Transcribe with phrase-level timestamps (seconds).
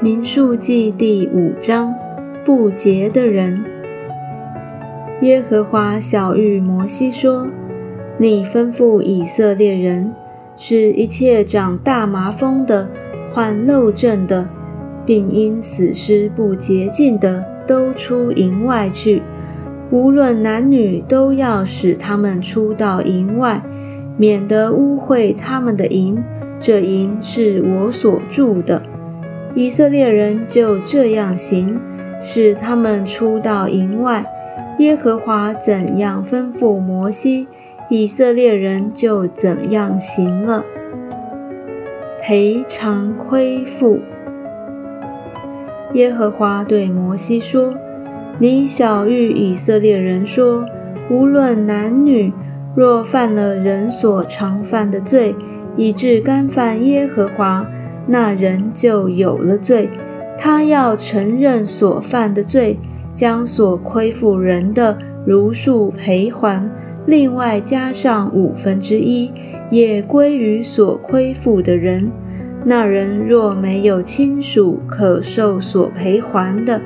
[0.00, 1.92] 民数记第五章，
[2.44, 3.64] 不洁的人。
[5.22, 7.48] 耶和华小谕摩西说
[8.16, 10.14] ：“你吩咐以色列人，
[10.56, 12.88] 使一切长大麻风的、
[13.34, 14.48] 患漏症的，
[15.04, 19.20] 并因死尸不洁净的，都出营外去。
[19.90, 23.60] 无论男女，都要使他们出到营外，
[24.16, 26.22] 免得污秽他们的营。
[26.60, 28.80] 这营是我所住的。”
[29.58, 31.80] 以色列人就这样行，
[32.20, 34.24] 使他们出到营外。
[34.78, 37.48] 耶和华怎样吩咐摩西，
[37.90, 40.64] 以色列人就怎样行了。
[42.22, 43.98] 赔偿亏负。
[45.94, 47.74] 耶和华对摩西说
[48.38, 50.64] ：“你小谕以色列人说，
[51.10, 52.32] 无论男女，
[52.76, 55.34] 若犯了人所常犯的罪，
[55.76, 57.66] 以致干犯耶和华。”
[58.08, 59.90] 那人就有了罪，
[60.38, 62.78] 他要承认所犯的罪，
[63.14, 66.70] 将所亏负人的如数赔还，
[67.06, 69.30] 另外加上五分之一，
[69.70, 72.10] 也归于所亏负的人。
[72.64, 76.80] 那人若没有亲属可受所赔还的，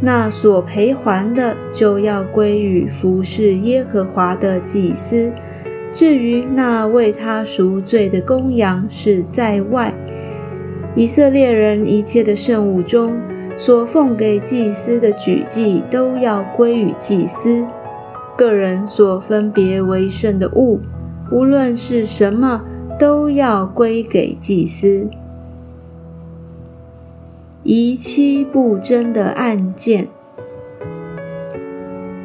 [0.00, 5.32] 那所赔还的就要归于服侍耶和华的祭司。
[5.92, 9.94] 至于那为他赎罪的公羊，是在外。
[10.96, 13.16] 以色列人一切的圣物中
[13.56, 17.66] 所奉给祭司的举祭，都要归于祭司。
[18.36, 20.80] 个人所分别为圣的物，
[21.32, 22.62] 无论是什么，
[22.98, 25.08] 都要归给祭司。
[27.64, 30.06] 遗妻不争的案件，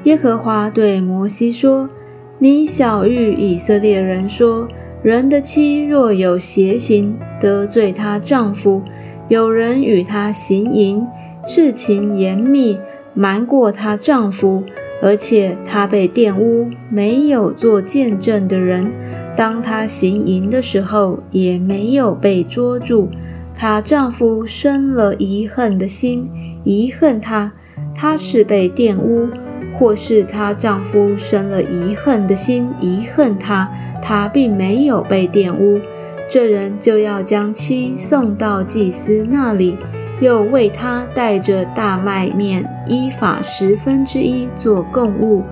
[0.04, 1.90] 耶和华对摩西说
[2.38, 4.68] ：“你小谕以色列人说。”
[5.02, 8.84] 人的妻若有邪行，得罪她丈夫，
[9.30, 11.08] 有人与她行淫，
[11.46, 12.78] 事情严密，
[13.14, 14.62] 瞒过她丈夫，
[15.02, 18.92] 而且她被玷污，没有做见证的人，
[19.38, 23.08] 当她行淫的时候，也没有被捉住，
[23.56, 26.30] 她丈夫生了遗恨的心，
[26.66, 27.54] 遗恨她，
[27.96, 29.30] 她是被玷污，
[29.80, 33.68] 或是她丈夫生了遗恨的心，遗恨她。
[34.02, 35.82] 他并没有被玷污，
[36.30, 39.78] 这人就要将妻送到祭司那里，
[40.22, 45.44] 又为他带着大麦面依法十分之一做供物，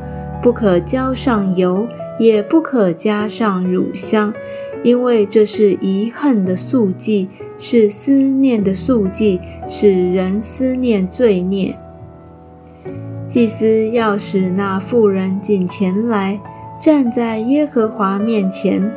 [0.41, 1.85] 不可浇上油，
[2.17, 4.33] 也不可加上乳香，
[4.81, 7.27] 因为这是遗恨的素祭，
[7.57, 11.77] 是思念的素祭，使人思念罪孽。
[13.27, 16.39] 祭司要使那妇人进前来。
[16.79, 18.91] 站在耶和华面前，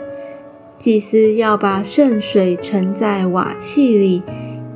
[0.79, 4.23] 祭司要把圣水盛在瓦器里，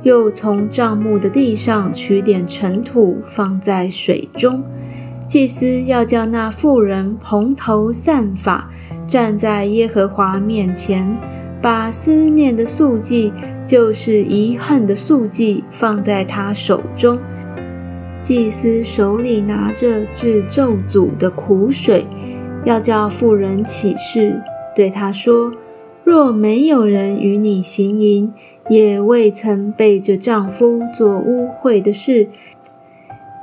[0.01, 4.63] 又从帐幕的地上取点尘土放在水中。
[5.27, 8.71] 祭司要叫那妇人蓬头散发，
[9.05, 11.15] 站在耶和华面前，
[11.61, 13.31] 把思念的素祭，
[13.67, 17.19] 就是遗恨的素祭，放在他手中。
[18.25, 22.07] 祭司手里拿着治咒诅的苦水。
[22.63, 24.41] 要叫妇人起誓，
[24.75, 25.53] 对他说
[26.03, 28.33] ：“若没有人与你行淫，
[28.67, 32.27] 也未曾背着丈夫做污秽的事，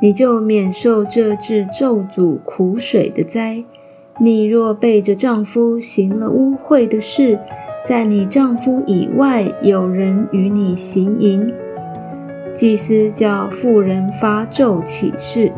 [0.01, 3.63] 你就免受这治咒诅苦水的灾。
[4.19, 7.39] 你若背着丈夫行了污秽的事，
[7.89, 11.53] 在你丈夫以外有人与你行淫，
[12.55, 15.53] 祭司叫妇人发咒起誓。”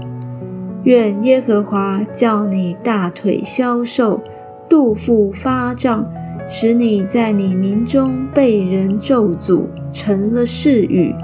[0.85, 4.21] 愿耶和华叫你大腿消瘦，
[4.69, 6.05] 肚腹发胀，
[6.47, 11.15] 使你在你民中被人咒诅，成了誓语，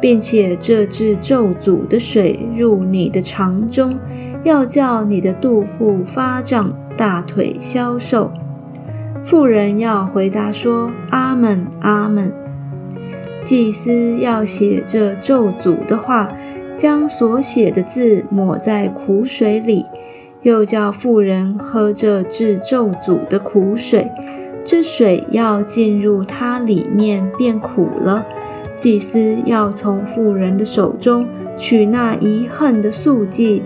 [0.00, 3.98] 并且这治咒诅的水入你的肠中，
[4.42, 8.30] 要叫你的肚腹发胀，大腿消瘦。
[9.22, 12.32] 妇人要回答说：“阿门，阿门。”
[13.44, 16.28] 祭司要写这咒诅的话。
[16.76, 19.84] 将所写的字抹在苦水里，
[20.40, 24.10] 又叫妇人喝这治咒诅的苦水。
[24.64, 28.24] 这水要进入它里面，变苦了。
[28.78, 31.28] 祭司要从妇人的手中
[31.58, 33.62] 取那遗恨的素祭，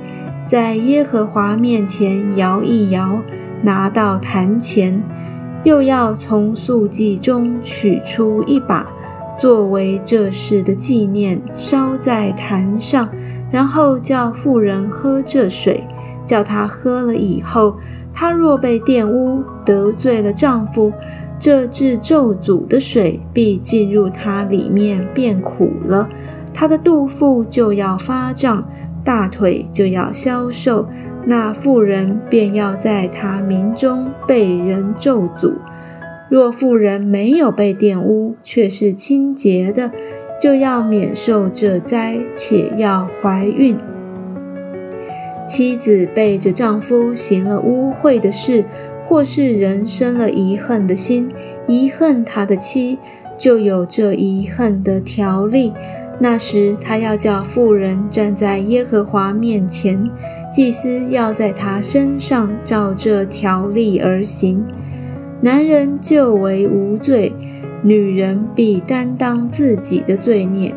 [0.50, 3.23] 在耶和华面前摇一摇，
[3.62, 5.00] 拿到坛前，
[5.62, 8.93] 又要从素祭中取出一把。
[9.44, 13.06] 作为这事的纪念，烧在坛上，
[13.52, 15.85] 然后叫妇人喝这水。
[16.25, 17.76] 叫她喝了以后，
[18.14, 20.91] 她若被玷污，得罪了丈夫，
[21.38, 26.08] 这治咒诅的水必进入她里面，变苦了。
[26.55, 28.67] 她的肚腹就要发胀，
[29.05, 30.88] 大腿就要消瘦，
[31.26, 35.52] 那妇人便要在她民中被人咒诅。
[36.35, 39.93] 若妇人没有被玷污，却是清洁的，
[40.43, 43.79] 就要免受这灾，且要怀孕。
[45.47, 48.65] 妻子背着丈夫行了污秽的事，
[49.07, 51.31] 或是人生了遗恨的心，
[51.69, 52.99] 遗恨他的妻，
[53.39, 55.73] 就有这遗恨的条例。
[56.19, 60.11] 那时他要叫妇人站在耶和华面前，
[60.53, 64.65] 祭司要在他身上照这条例而行。
[65.44, 67.31] 男人就为无罪，
[67.82, 70.75] 女人必担当自己的罪孽。